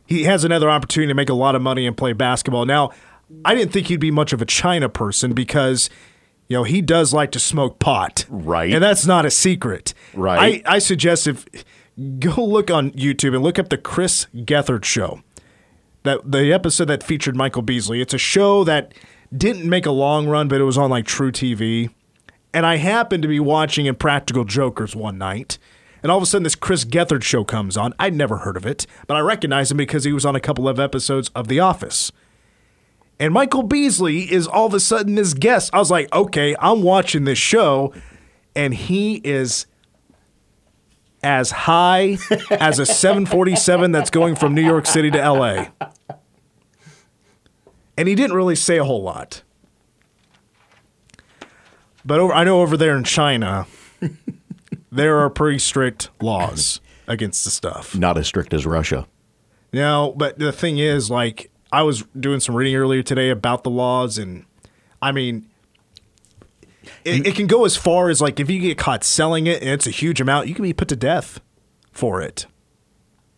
[0.06, 2.64] He has another opportunity to make a lot of money and play basketball.
[2.66, 2.90] Now,
[3.44, 5.90] I didn't think he'd be much of a China person because,
[6.48, 8.24] you know, he does like to smoke pot.
[8.28, 8.72] Right.
[8.72, 9.94] And that's not a secret.
[10.14, 10.62] Right.
[10.66, 11.46] I, I suggest if
[12.18, 15.22] go look on YouTube and look up the Chris Gethard show.
[16.04, 18.00] That the episode that featured Michael Beasley.
[18.00, 18.94] It's a show that
[19.36, 21.90] didn't make a long run, but it was on like truTV.
[22.54, 25.58] And I happened to be watching Impractical Jokers one night.
[26.02, 27.92] And all of a sudden, this Chris Gethard show comes on.
[27.98, 30.68] I'd never heard of it, but I recognize him because he was on a couple
[30.68, 32.12] of episodes of The Office.
[33.18, 35.70] And Michael Beasley is all of a sudden this guest.
[35.72, 37.94] I was like, okay, I'm watching this show,
[38.54, 39.66] and he is
[41.22, 42.18] as high
[42.50, 45.66] as a 747 that's going from New York City to LA.
[47.96, 49.42] And he didn't really say a whole lot.
[52.04, 53.66] But over, I know over there in China,
[54.92, 57.96] there are pretty strict laws against the stuff.
[57.96, 59.06] Not as strict as Russia.
[59.72, 63.70] No, but the thing is, like, I was doing some reading earlier today about the
[63.70, 64.44] laws, and
[65.02, 65.48] I mean,
[67.04, 69.70] it, it can go as far as like if you get caught selling it and
[69.70, 71.40] it's a huge amount, you can be put to death
[71.92, 72.46] for it.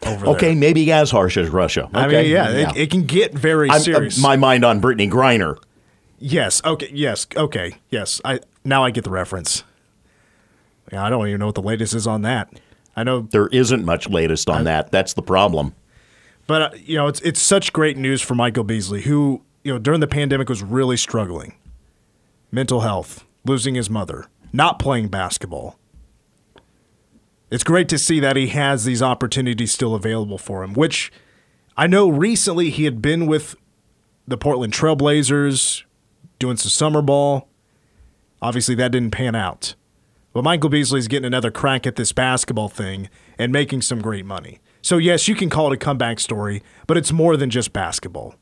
[0.06, 0.34] Over there.
[0.36, 1.88] Okay, maybe as harsh as Russia.
[1.92, 4.20] I mean, yeah, It, it can get very I'm- uh, serious.
[4.20, 5.56] my mind on Brittney Griner.
[6.20, 6.62] yes.
[6.64, 6.90] Okay.
[6.92, 7.26] Yes.
[7.36, 7.76] Okay.
[7.90, 8.20] Yes.
[8.24, 9.64] I now I get the reference.
[10.92, 12.48] Yeah, I don't even know what the latest is on that.
[12.96, 14.90] I know There isn't much latest on that.
[14.92, 15.74] That's the problem.
[16.48, 19.78] But uh, you know, it's it's such great news for Michael Beasley, who you know
[19.78, 21.54] during the pandemic was really struggling,
[22.50, 25.78] mental health, losing his mother, not playing basketball.
[27.50, 30.72] It's great to see that he has these opportunities still available for him.
[30.72, 31.12] Which
[31.76, 33.54] I know recently he had been with
[34.26, 35.84] the Portland Trailblazers
[36.38, 37.48] doing some summer ball.
[38.40, 39.74] Obviously, that didn't pan out.
[40.32, 44.60] But Michael Beasley's getting another crack at this basketball thing and making some great money.
[44.82, 48.34] So, yes, you can call it a comeback story, but it's more than just basketball.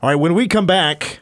[0.00, 1.20] All right, when we come back,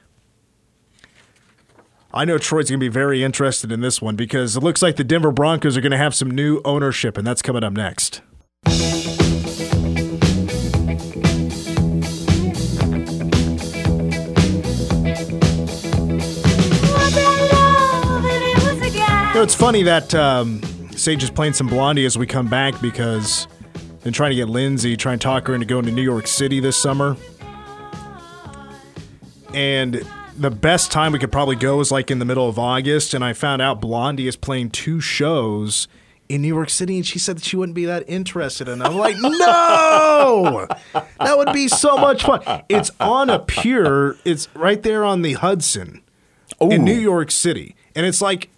[2.12, 4.96] I know Troy's going to be very interested in this one because it looks like
[4.96, 8.22] the Denver Broncos are going to have some new ownership, and that's coming up next.
[19.28, 20.60] You know, it's funny that um,
[20.96, 23.46] Sage is playing some Blondie as we come back because
[24.04, 26.58] I've trying to get Lindsay, trying to talk her into going to New York City
[26.60, 27.16] this summer.
[29.52, 30.02] And
[30.36, 33.12] the best time we could probably go is like in the middle of August.
[33.12, 35.86] And I found out Blondie is playing two shows
[36.30, 38.68] in New York City, and she said that she wouldn't be that interested.
[38.68, 42.62] And I'm like, no, that would be so much fun.
[42.68, 44.16] It's on a pier.
[44.24, 46.02] It's right there on the Hudson
[46.60, 48.48] in New York City, and it's like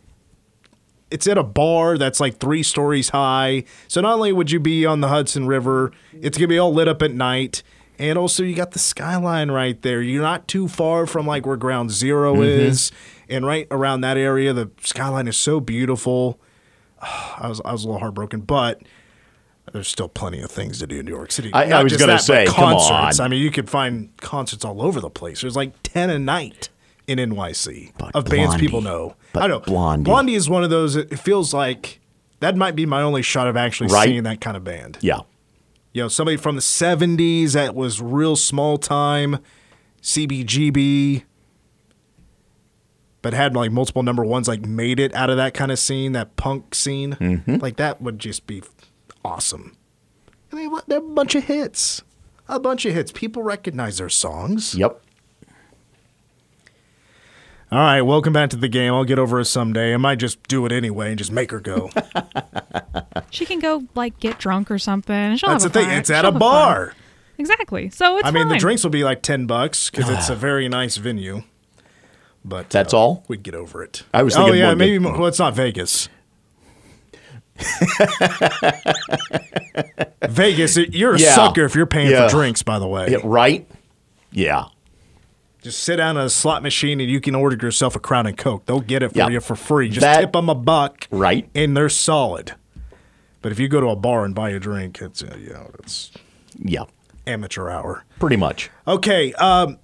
[1.13, 3.65] it's at a bar that's like three stories high.
[3.87, 6.89] So not only would you be on the Hudson River, it's gonna be all lit
[6.89, 7.63] up at night,
[7.99, 10.01] and also you got the skyline right there.
[10.01, 12.43] You're not too far from like where Ground 0 mm-hmm.
[12.43, 12.91] is,
[13.29, 16.41] and right around that area, the skyline is so beautiful.
[17.01, 18.83] I was I was a little heartbroken, but.
[19.73, 21.51] There's still plenty of things to do in New York City.
[21.55, 23.21] I- I was that, but say, come concerts.
[23.21, 23.25] on.
[23.25, 25.41] I mean, you could find concerts all over the place.
[25.41, 26.69] There's like ten a night
[27.07, 29.17] in NYC But of bands people know.
[29.33, 30.05] But I know Blondie.
[30.05, 30.97] Blondie is one of those.
[30.97, 32.01] It feels like
[32.41, 34.09] that might be my only shot of actually Right.
[34.09, 34.99] seeing that kind of band.
[35.01, 35.21] Yeah.
[35.93, 39.39] You know, somebody from the '70s that was real small time,
[40.01, 41.25] CBGB,
[43.21, 46.13] but had like multiple number ones, like made it out of that kind of scene,
[46.13, 47.13] that punk scene.
[47.15, 47.57] Mm-hmm.
[47.57, 48.63] Like that would just be
[49.25, 49.77] awesome.
[50.51, 52.03] And they they have a bunch of hits,
[52.49, 53.13] a bunch of hits.
[53.13, 54.75] People recognize their songs.
[54.75, 55.01] Yep.
[57.73, 58.93] All right, welcome back to the game.
[58.93, 59.95] I'll get over it someday.
[59.95, 61.91] I might just do it anyway and just make her go.
[63.31, 65.37] She can go like get drunk or something.
[65.37, 65.89] She'll That's the have a thing.
[65.89, 66.39] fun- It's at she'll a have fun.
[66.41, 66.95] bar.
[67.39, 67.89] Exactly.
[67.89, 68.61] So it's I mean, the fine.
[68.61, 71.43] drinks will be like ten bucks because it's a very nice venue.
[72.45, 73.25] But That's uh, all?
[73.29, 74.03] We'd get over it.
[74.13, 74.93] I was Oh thinking yeah, more maybe.
[74.99, 76.11] good- mo- Well, it's not Vegas.
[80.29, 81.35] Vegas, you're a Yeah.
[81.35, 82.29] sucker if you're paying Yeah.
[82.29, 82.63] for drinks.
[82.63, 83.67] By the way, Yeah, right?
[84.31, 84.67] Yeah.
[85.63, 88.37] Just sit down at a slot machine and you can order yourself a Crown and
[88.37, 88.67] Coke.
[88.67, 89.29] They'll get it for Yeah.
[89.29, 89.89] you for free.
[89.89, 91.49] Just That- tip them a buck, Right.
[91.55, 92.53] And they're solid.
[93.41, 95.71] But if you go to a bar and buy a drink, it's uh, you know
[95.81, 96.11] it's
[96.59, 96.85] Yeah.
[97.27, 98.05] amateur hour.
[98.19, 98.71] Pretty much.
[98.87, 99.79] Okay, um,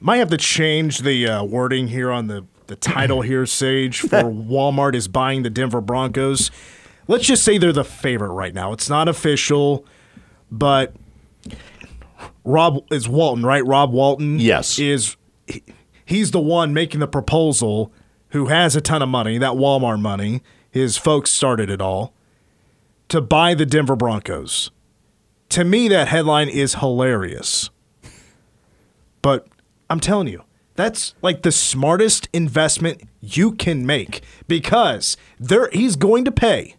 [0.00, 4.00] might have to change the uh, wording here on the the title here, Sage.
[4.00, 6.50] For Walmart is buying the Denver Broncos.
[7.06, 8.72] Let's just say they're the favorite right now.
[8.72, 9.86] It's not official,
[10.50, 10.94] but
[12.48, 13.64] Rob is Walton, right?
[13.66, 14.78] Rob Walton, Yes.
[14.78, 15.62] is he-
[16.04, 17.92] he's the one making the proposal
[18.30, 20.42] who has a ton of money, that Walmart money.
[20.70, 22.12] His folks started it all
[23.08, 24.70] to buy the Denver Broncos.
[25.50, 27.70] To me, that headline is hilarious.
[29.22, 29.46] But
[29.90, 30.42] I'm telling you,
[30.76, 36.76] that's like the smartest investment you can make because there he's going to pay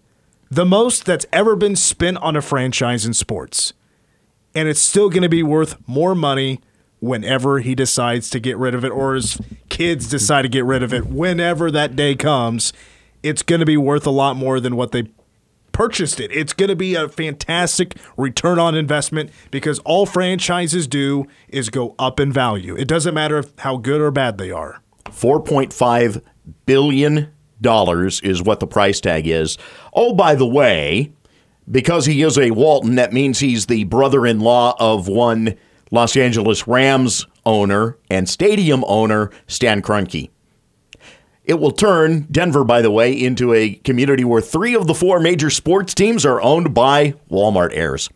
[0.51, 3.73] the most that's ever been spent on a franchise in sports.
[4.59, 6.59] And it's still going to be worth more money
[6.99, 10.83] whenever he decides to get rid of it or his kids decide to get rid
[10.83, 12.73] of it whenever that day comes.
[13.23, 15.03] It's going to be worth a lot more than what they
[15.71, 16.29] purchased it.
[16.33, 21.95] It's going to be a fantastic return on investment because all franchises do is go
[21.97, 22.75] up in value.
[22.75, 24.81] It doesn't matter how good or bad they are.
[25.05, 26.21] $4.5
[26.65, 27.31] billion
[27.63, 29.57] is what the price tag is.
[29.93, 31.13] Oh, by the way,
[31.69, 35.57] because he is a Walton, that means he's the brother in law of one
[35.91, 40.29] Los Angeles Rams owner and stadium owner, Stan Kroenke.
[41.43, 45.19] It will turn Denver, by the way, into a community where three of the four
[45.19, 48.09] major sports teams are owned by Walmart heirs.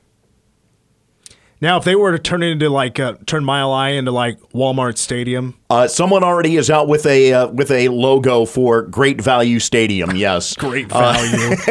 [1.64, 4.38] Now, if they were to turn it into like uh, turn Mile High into like
[4.52, 9.22] Walmart Stadium, Uh, someone already is out with a uh, with a logo for Great
[9.22, 10.14] Value Stadium.
[10.24, 11.56] Yes, great value.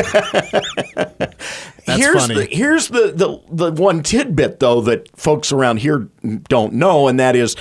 [0.95, 1.35] That's
[1.85, 2.35] here's funny.
[2.37, 6.09] The, here's the, the the one tidbit though that folks around here
[6.49, 7.55] don't know, and that is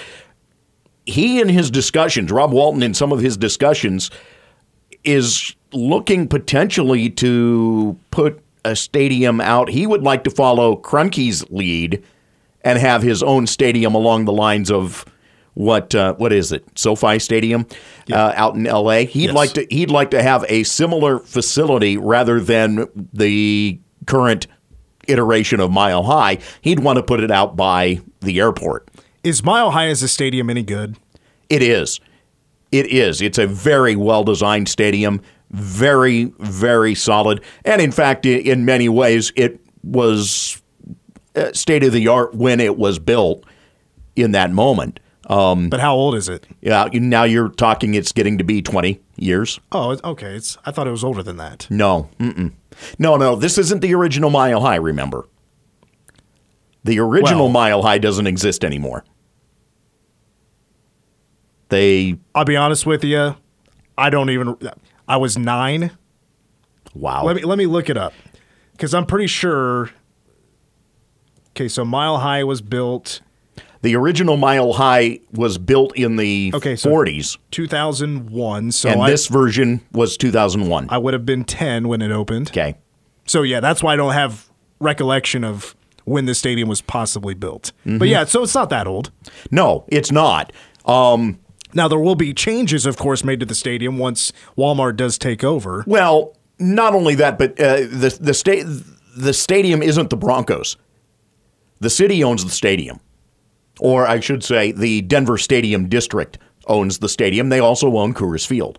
[1.06, 4.10] he in his discussions, Rob Walton in some of his discussions,
[5.04, 9.67] is looking potentially to put a stadium out.
[9.67, 12.02] He would like to follow Kroenke's lead
[12.63, 15.06] and have his own stadium along the lines of
[15.54, 17.65] what uh, what is it SoFi Stadium
[18.12, 19.06] uh, out in L.A.
[19.06, 19.34] He'd Yes.
[19.36, 24.47] like to he'd like to have a similar facility rather than the current
[25.08, 26.38] iteration of Mile High.
[26.62, 28.89] He'd want to put it out by the airport.
[29.24, 30.95] Is Mile High as a stadium any good?
[31.50, 32.00] It is.
[32.71, 33.21] It is.
[33.21, 35.19] It's a very well designed stadium,
[35.50, 37.41] very, very solid.
[37.65, 40.61] And in fact, in many ways, it was
[41.36, 43.46] Uh, state of the art when it was built
[44.15, 45.00] in that moment.
[45.28, 46.46] Um, but how old is it?
[46.62, 49.60] Yeah, now you're talking it's getting to be 20 years.
[49.72, 50.36] Oh, okay.
[50.36, 51.67] It's I thought it was older than that.
[51.70, 52.52] No, mm-mm.
[53.00, 53.36] no, no.
[53.38, 54.76] This isn't the original Mile High.
[54.76, 55.26] Remember,
[56.84, 59.06] the original Well- Mile High doesn't exist anymore.
[61.70, 63.36] They I'll be honest with you.
[63.98, 64.58] I don't even.
[65.08, 65.91] I was nine.
[66.94, 67.24] wow.
[67.24, 68.13] Let me let me look it up
[68.74, 69.91] because I'm pretty sure.
[71.56, 73.22] Okay, so Mile High was built
[73.82, 78.72] The original Mile High was built in the Okay, so- 40s, 2001.
[78.72, 80.88] So and I, this version was 2001.
[80.89, 82.49] I would have been 10 when it opened.
[82.49, 82.76] okay.
[83.26, 84.49] So yeah, that's why I don't have
[84.80, 85.76] recollection of
[86.06, 87.72] when the stadium was possibly built.
[87.86, 87.97] Mm-hmm.
[87.99, 89.12] But yeah, so it's not that old.
[89.52, 90.52] No, it's not.
[90.86, 91.39] Um,
[91.74, 95.43] Now there will be changes, of course, made to the stadium once Walmart does take
[95.43, 95.84] over.
[95.88, 98.66] well, not only that, but uh, the the state
[99.18, 100.78] the stadium isn't the Broncos.
[101.82, 102.99] The city owns the stadium,
[103.79, 107.49] or I should say, the Denver Stadium District owns the stadium.
[107.49, 108.77] They also own Coors Field,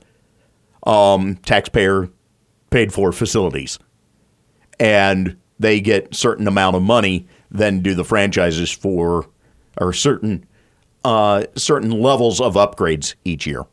[0.86, 2.08] um, taxpayer
[2.70, 3.78] paid for facilities,
[4.78, 7.26] and they get certain amount of money.
[7.50, 9.28] Then do the franchises for
[9.78, 10.46] or certain
[11.04, 13.64] uh, certain levels of upgrades each year.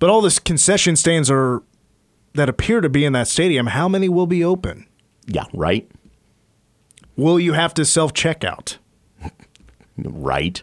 [0.00, 1.62] But all this concession stands are
[2.34, 3.68] that appear to be in that stadium.
[3.68, 4.86] How many will be open?
[5.26, 5.88] Yeah, right?
[7.16, 8.78] Will you have to self checkout?
[9.96, 10.60] Right.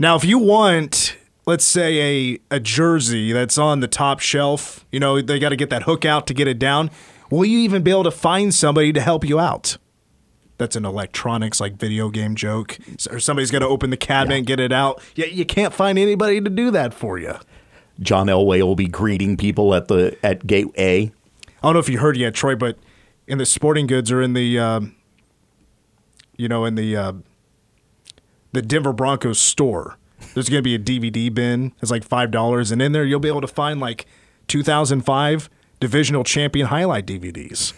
[0.00, 1.16] Now, if you want,
[1.46, 5.56] let's say a a jersey that's on the top shelf, you know they got to
[5.56, 6.90] get that hook out to get it down.
[7.30, 9.78] Will you even be able to find somebody to help you out?
[10.56, 12.78] That's an electronics like video game joke.
[13.10, 15.00] Or somebody's got to open the cabinet and get it out.
[15.14, 17.34] Yeah, you can't find anybody to do that for you.
[18.00, 21.02] John Elway will be greeting people at the at gate A.
[21.02, 21.12] I
[21.62, 22.76] don't know if you heard yet, Troy, but
[23.28, 24.94] in the sporting goods or in the, um,
[26.38, 27.12] you know, in the uh,
[28.52, 29.98] the Denver Broncos store,
[30.32, 31.72] there's going to be a DVD bin.
[31.82, 34.06] It's like five dollars, and in there you'll be able to find like
[34.46, 37.74] 2005 divisional champion highlight DVDs.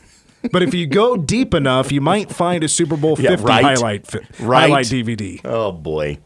[0.53, 3.63] But if you go deep enough, you might find a Super Bowl 50 Yeah, right.
[3.65, 4.61] highlight fi- Right.
[4.71, 5.41] highlight DVD.
[5.45, 6.19] Oh boy.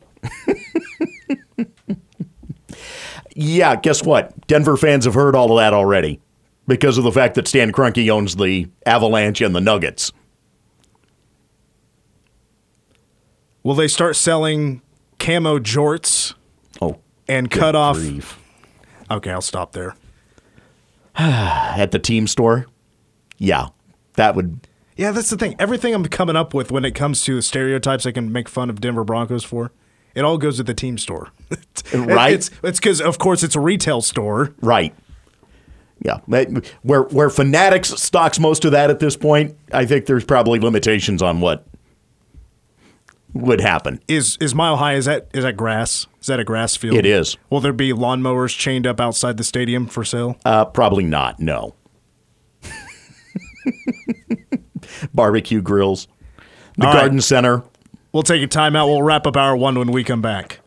[3.35, 4.47] yeah, guess what?
[4.47, 6.21] Denver fans have heard all of that already
[6.69, 10.13] because of the fact that Stan Kroenke owns the Avalanche and the Nuggets.
[13.65, 14.81] Will they start selling
[15.19, 16.35] camo jorts
[16.81, 17.97] Oh, and cut off?
[17.97, 18.39] grief.
[19.11, 19.97] Okay, I'll stop there.
[21.17, 22.67] at the team store.
[23.39, 23.69] Yeah,
[24.15, 24.69] that would.
[24.97, 25.57] Yeah, that's the thing.
[25.59, 28.81] Everything I'm coming up with when it comes to stereotypes I can make fun of
[28.81, 29.73] Denver Broncos for,
[30.15, 31.31] it all goes at the team store.
[31.93, 32.33] Right.
[32.63, 34.55] It's because of course it's a retail store.
[34.61, 34.95] Right.
[36.03, 36.19] Yeah,
[36.83, 41.23] where where Fanatics stocks most of that at this point, I think there's probably limitations
[41.23, 41.67] on what
[43.35, 44.01] would happen.
[44.09, 44.95] Is is mile high?
[44.95, 46.07] Is that is that grass?
[46.21, 46.97] Is that a grass field?
[46.97, 47.37] It is.
[47.51, 50.39] Will there be lawnmowers chained up outside the stadium for sale?
[50.45, 51.39] Uh, probably not.
[51.41, 51.75] No.
[55.13, 56.09] Barbecue grills,
[56.77, 57.01] the All right.
[57.01, 57.63] garden center.
[58.13, 58.87] We'll take a timeout.
[58.87, 60.61] We'll wrap up hour one when we come back.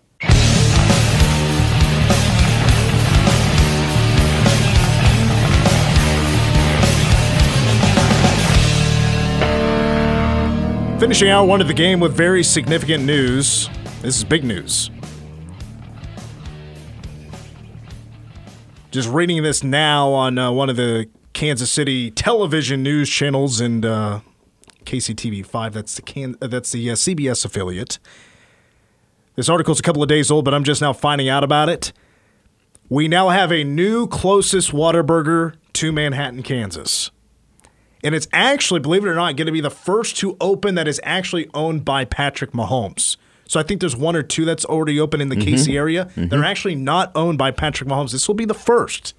[10.99, 13.69] Finishing out one of the game with very significant news.
[14.01, 14.89] This is big news.
[18.89, 23.85] Just reading this now on uh, one of the Kansas City television news channels and
[23.85, 24.21] uh,
[24.85, 25.71] KCTV five.
[25.71, 27.99] That's the Can- uh, that's the uh, CBS affiliate.
[29.35, 31.93] This article's a couple of days old, but I'm just now finding out about it.
[32.89, 37.11] We now have a new closest Whataburger to Manhattan, Kansas.
[38.03, 40.87] And it's actually, believe it or not, going to be the first to open that
[40.87, 43.17] is actually owned by Patrick Mahomes.
[43.47, 45.55] So I think there's one or two that's already open in the mm-hmm.
[45.55, 46.09] KC area.
[46.15, 46.43] They're mm-hmm.
[46.43, 48.11] actually not owned by Patrick Mahomes.
[48.11, 49.13] This will be the first.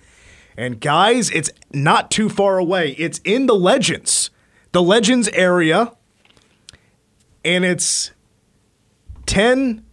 [0.57, 2.95] And guys, it's not too far away.
[2.99, 4.31] It's in the Legends,
[4.73, 5.93] the Legends area.
[7.45, 8.13] And it's
[9.27, 9.85] 10.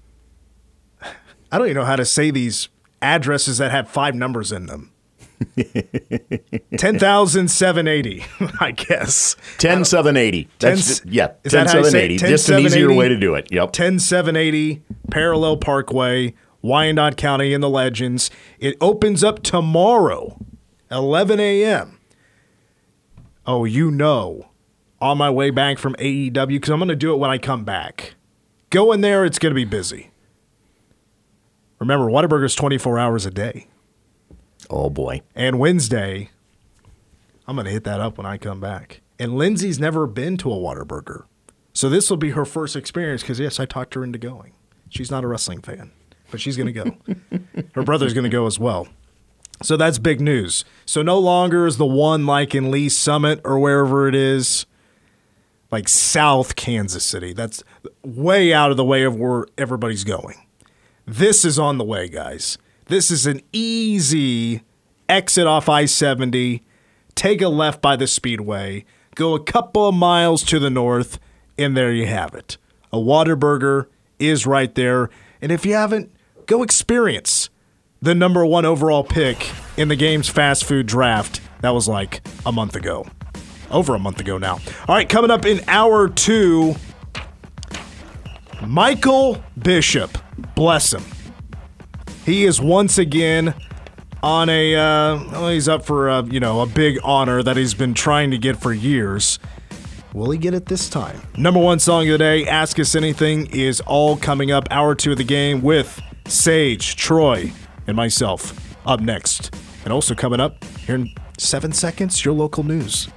[1.52, 2.68] I don't even know how to say these
[3.02, 4.92] addresses that have five numbers in them.
[6.78, 8.24] 10,780,
[8.60, 9.36] I guess.
[9.58, 10.48] 10780.
[10.60, 12.16] That's Ten- yeah, is that how you say 10780.
[12.16, 12.30] it?
[12.30, 13.52] Just an easier way to do it.
[13.52, 13.74] Yep.
[13.74, 14.82] 10780
[15.12, 18.30] Parallel Parkway, Wyandotte County in the Legends.
[18.60, 20.40] It opens up tomorrow,
[20.92, 22.00] 11 a.m.
[23.46, 24.50] Oh, you know,
[25.00, 27.64] on my way back from AEW, because I'm going to do it when I come
[27.64, 28.16] back.
[28.72, 30.12] Go in there, it's going to be busy.
[31.80, 33.68] Remember, Whataburger's 24 hours a day.
[34.70, 35.22] Oh boy.
[35.36, 36.30] And Wednesday,
[37.48, 39.02] I'm going to hit that up when I come back.
[39.20, 41.26] And Lindsay's never been to a Whataburger.
[41.74, 44.54] So this will be her first experience because, yes, I talked her into going.
[44.90, 45.92] She's not a wrestling fan,
[46.32, 46.98] but she's going to go.
[47.76, 48.88] her brother's going to go as well.
[49.62, 50.66] So that's big news.
[50.86, 54.66] So no longer is the one like in Lee Summit or wherever it is,
[55.72, 57.34] like South Kansas City.
[57.34, 57.64] That's
[58.04, 60.36] way out of the way of where everybody's going.
[61.06, 62.58] This is on the way, guys.
[62.88, 64.62] This is an easy
[65.10, 66.64] exit off I 70,
[67.16, 71.18] take a left by the speedway, go a couple of miles to the north,
[71.58, 72.58] and there you have it.
[72.94, 73.88] A Whataburger
[74.20, 75.10] is right there.
[75.42, 76.12] And if you haven't,
[76.46, 77.50] go experience
[78.04, 81.42] the number one overall pick in the game's fast food draft.
[81.62, 83.08] That was like a month ago.
[83.72, 84.60] Over a month ago now.
[84.88, 86.76] All right, coming up in hour two,
[88.64, 90.20] Michael Bishop.
[90.54, 91.04] Bless him.
[92.26, 93.54] He is once again
[94.24, 94.76] on a.
[94.76, 98.32] Uh, well, he's up for a, you know a big honor that he's been trying
[98.32, 99.38] to get for years.
[100.14, 101.22] Will he get it this time?
[101.38, 104.68] Number one song of the day, Ask Us Anything, is all coming up.
[104.72, 107.52] Hour two of the game with Sage, Troy,
[107.86, 109.54] and myself up next.
[109.84, 113.08] And also coming up here in seven seconds, your local news.